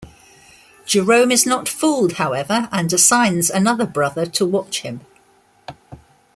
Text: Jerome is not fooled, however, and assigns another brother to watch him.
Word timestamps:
Jerome 0.87 1.29
is 1.31 1.45
not 1.45 1.69
fooled, 1.69 2.13
however, 2.13 2.67
and 2.71 2.91
assigns 2.91 3.51
another 3.51 3.85
brother 3.85 4.25
to 4.25 4.47
watch 4.47 4.81
him. 4.81 5.01